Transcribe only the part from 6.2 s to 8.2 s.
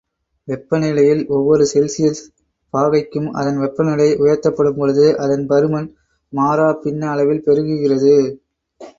மாறாப்பின்ன அளவில் பெருகுகிறது.